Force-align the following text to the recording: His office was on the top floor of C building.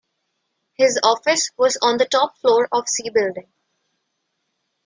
His 0.73 0.99
office 1.03 1.51
was 1.59 1.77
on 1.83 1.97
the 1.97 2.07
top 2.07 2.35
floor 2.39 2.67
of 2.71 2.89
C 2.89 3.11
building. 3.13 3.53